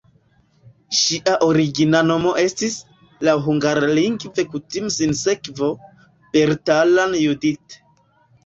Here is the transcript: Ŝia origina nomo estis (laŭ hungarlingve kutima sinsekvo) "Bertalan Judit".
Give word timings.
Ŝia 0.99 1.33
origina 1.47 2.01
nomo 2.07 2.31
estis 2.43 2.77
(laŭ 3.29 3.35
hungarlingve 3.49 4.47
kutima 4.55 4.91
sinsekvo) 4.97 5.71
"Bertalan 6.35 7.19
Judit". 7.27 7.79